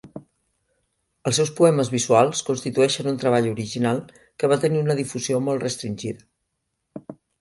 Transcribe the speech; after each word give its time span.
Els 1.31 1.39
seus 1.39 1.51
poemes 1.59 1.91
visuals 1.95 2.41
constitueixen 2.47 3.09
un 3.11 3.19
treball 3.25 3.49
original 3.51 4.01
que 4.41 4.49
va 4.55 4.59
tenir 4.65 4.83
una 4.87 4.97
difusió 5.03 5.43
molt 5.51 5.67
restringida. 5.67 7.11